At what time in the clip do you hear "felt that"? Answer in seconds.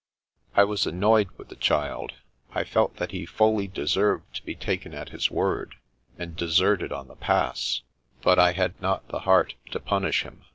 2.63-3.11